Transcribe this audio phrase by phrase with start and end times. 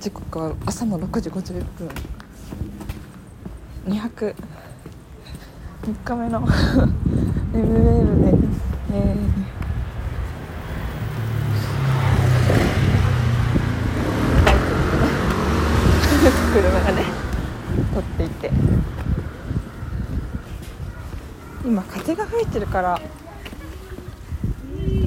[0.00, 1.88] 時刻は朝の6時51分。
[3.86, 4.34] 200
[5.82, 6.46] 3日目の
[7.52, 8.34] ML で、
[8.92, 9.28] えー、
[16.52, 17.04] 車がね
[17.94, 18.50] 撮っていて。
[21.64, 22.94] 今風が吹いてるから。
[22.94, 23.00] あ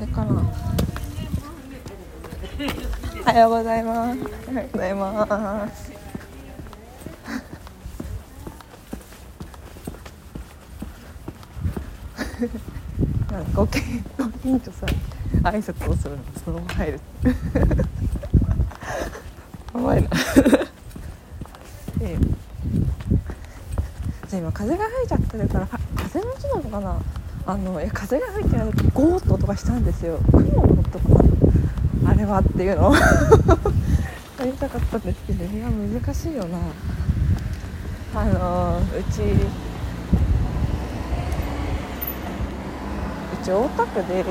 [0.00, 0.42] れかな。
[3.20, 5.92] おはようございますおはようございます
[13.30, 13.80] なんかごけ
[14.18, 14.88] ご近所さん
[15.42, 17.00] 挨拶をするのそのまま入る
[19.74, 20.08] やばいな
[22.02, 22.18] ええ
[24.28, 27.00] じゃ今風が吹いちゃってるから風の音なのかな
[27.46, 31.39] あのい風が吹いてるとゴーッと音がしたんですよ雲の音かな
[32.20, 32.94] れはっていうのを
[34.38, 36.58] やりたかったんですけどいや難しいよな。
[38.12, 39.36] あのうちう
[43.44, 44.24] ち大田区で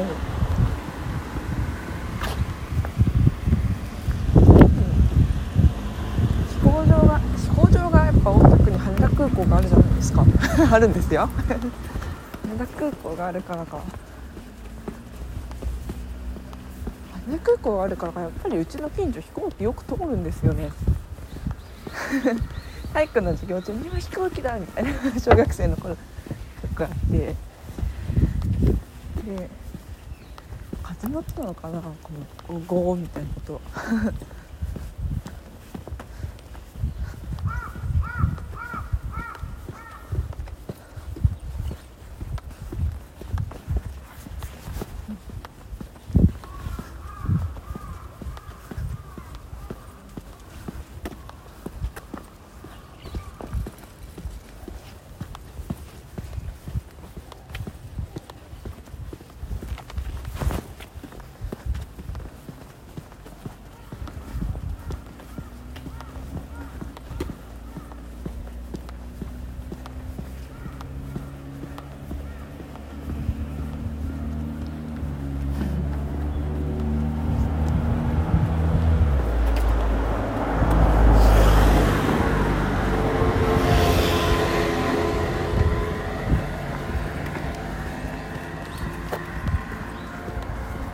[6.50, 10.26] 飛行場が飛行場がやっぱ大田区に羽田空港があるじゃないですか。
[10.76, 11.30] あるんですよ。
[11.48, 13.80] 羽田空港があるからか。
[17.30, 20.72] 羽田空港があるからかやっぱりうちの近所飛行機よく通るんですよね。
[22.92, 25.98] 体育の授業中に今飛行機だみたいな小学生の頃よ
[26.74, 27.36] くあってで
[30.82, 33.62] 風の音なのかなこのゴーみたいなこと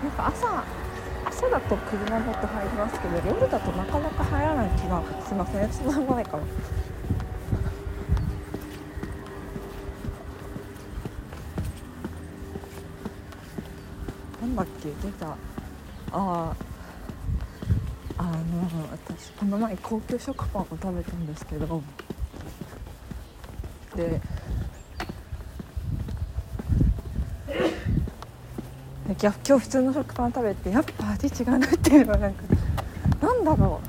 [0.06, 0.54] なんか朝
[1.76, 6.44] 朝だと車乗って入りますけど夜だとなかなか入らない気がしませんそんなもないかな
[14.42, 14.90] なんだっけ？
[15.08, 15.28] 出た。
[15.28, 15.36] あ
[16.12, 16.56] あ
[18.18, 18.32] あの
[18.92, 21.82] 私この前高級食パンを食べたんですけど。
[23.96, 24.22] で
[29.08, 32.44] で今日今日普通の食パン食べてやっぱ味違うなっていうのはなんか
[33.22, 33.80] なんだろ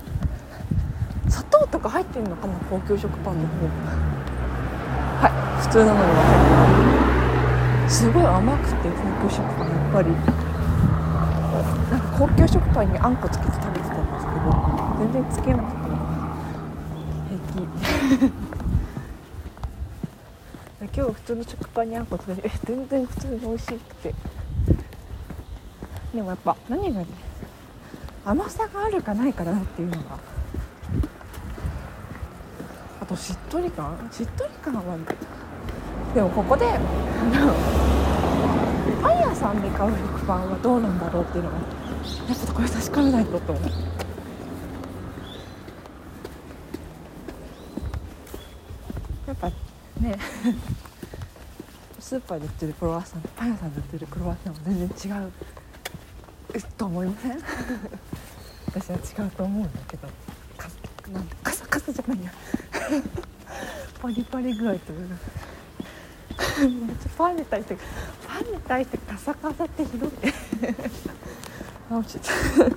[1.26, 1.30] う。
[1.30, 3.66] 砂糖とか入ってるのかな高級食パンの方。
[5.24, 6.00] はい普通なのに。
[6.00, 10.10] は入ってすごい甘くて高級食パンやっぱり。
[11.90, 14.52] なんか高級食パンにあんこつけて食べてたんですけど
[15.00, 15.78] 全然つけなくて。
[17.28, 17.66] 平
[18.20, 18.32] 気。
[20.96, 24.14] 今日普通の食パンにあんこつけてえ全然普通に美味しくて。
[26.16, 27.06] でもやっぱ何がね
[28.24, 30.18] 甘さがあるかないかなっていうのが。
[33.02, 34.08] あとしっとり感？
[34.10, 34.98] しっとり感は
[36.12, 37.54] でもここであの
[39.00, 41.58] パン屋さんで買う食パンはどうなんだろうっていうのが
[42.02, 43.64] ちょっとこれ確かめないとと思う。
[49.28, 49.48] やっぱ
[50.00, 50.18] ね
[52.00, 55.32] スーパーで売ってるクロワッサンとパン屋さんで売ってるクロワッサンは全然違う。
[56.76, 57.38] と思いません？
[58.74, 60.08] 私は違うと思うんだけど。
[60.56, 60.68] か
[61.12, 62.32] なんてカサカサじゃないや。
[64.00, 65.16] パリパリ具合というか。
[66.60, 67.76] めっちゃパンに対して
[68.26, 70.10] パンに対してカサカサってひどい。
[71.90, 72.32] あ落ちた。
[72.64, 72.76] 今度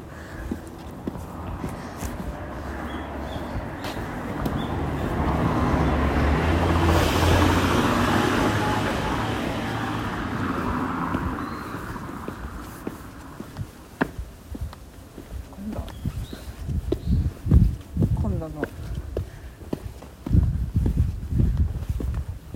[18.39, 18.67] 今度の。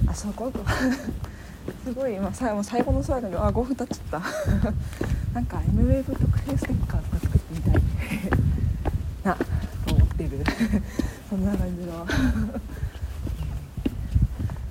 [0.08, 0.64] あそう今度
[1.84, 4.22] すごい今最後最後の最後にあ5分経っちゃった。
[5.36, 7.82] なんか MWave 特製ステッカーとか作ってみたい
[9.26, 9.36] な
[9.86, 10.30] と思ってる。
[11.30, 12.08] そんな感じの。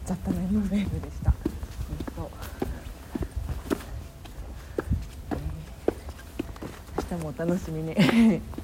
[0.07, 1.35] 雑多な M ウェーブでした。
[1.35, 2.31] えっと。
[5.33, 7.13] えー。
[7.13, 8.62] 明日もお楽しみに。